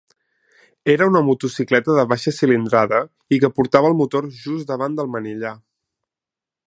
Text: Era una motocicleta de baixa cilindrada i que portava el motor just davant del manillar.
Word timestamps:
Era 0.93 1.07
una 1.09 1.21
motocicleta 1.27 1.97
de 1.97 2.05
baixa 2.13 2.33
cilindrada 2.37 3.03
i 3.37 3.39
que 3.45 3.53
portava 3.59 3.93
el 3.93 3.99
motor 4.01 4.29
just 4.41 4.73
davant 4.75 4.97
del 5.01 5.13
manillar. 5.19 5.57